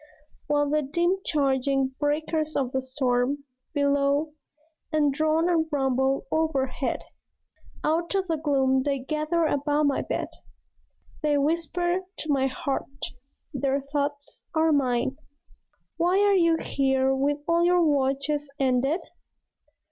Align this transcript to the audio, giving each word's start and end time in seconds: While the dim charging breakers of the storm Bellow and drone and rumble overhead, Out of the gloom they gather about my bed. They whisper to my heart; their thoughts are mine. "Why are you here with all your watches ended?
While 0.47 0.67
the 0.71 0.81
dim 0.81 1.19
charging 1.23 1.89
breakers 1.99 2.55
of 2.55 2.71
the 2.71 2.81
storm 2.81 3.43
Bellow 3.75 4.31
and 4.91 5.13
drone 5.13 5.47
and 5.47 5.67
rumble 5.71 6.25
overhead, 6.31 7.03
Out 7.83 8.15
of 8.15 8.25
the 8.27 8.37
gloom 8.37 8.81
they 8.81 8.97
gather 8.97 9.45
about 9.45 9.83
my 9.83 10.01
bed. 10.01 10.29
They 11.21 11.37
whisper 11.37 11.99
to 12.17 12.31
my 12.33 12.47
heart; 12.47 12.87
their 13.53 13.79
thoughts 13.79 14.41
are 14.55 14.71
mine. 14.71 15.17
"Why 15.97 16.17
are 16.21 16.33
you 16.33 16.57
here 16.59 17.13
with 17.13 17.37
all 17.47 17.63
your 17.63 17.85
watches 17.85 18.49
ended? 18.59 19.01